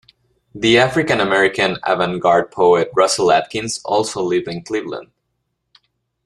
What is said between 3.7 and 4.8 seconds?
also lived in